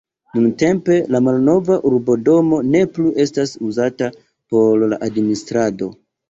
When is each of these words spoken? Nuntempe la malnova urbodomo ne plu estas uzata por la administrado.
Nuntempe 0.35 0.95
la 1.15 1.19
malnova 1.25 1.77
urbodomo 1.89 2.59
ne 2.77 2.81
plu 2.95 3.13
estas 3.25 3.53
uzata 3.69 4.09
por 4.55 4.87
la 4.95 5.01
administrado. 5.11 5.93